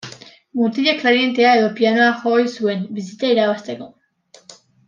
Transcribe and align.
Mutilak 0.59 0.97
klarinetea 1.03 1.51
edo 1.59 1.69
pianoa 1.81 2.09
jo 2.23 2.33
ohi 2.39 2.49
zuen, 2.57 2.83
bizitza 2.99 3.33
irabazteko. 3.37 3.93